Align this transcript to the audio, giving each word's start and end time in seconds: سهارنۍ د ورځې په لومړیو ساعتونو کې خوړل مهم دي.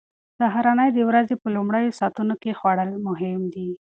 سهارنۍ 0.39 0.89
د 0.93 0.99
ورځې 1.09 1.35
په 1.41 1.47
لومړیو 1.55 1.97
ساعتونو 1.99 2.33
کې 2.41 2.57
خوړل 2.59 2.91
مهم 3.07 3.41
دي. 3.53 3.69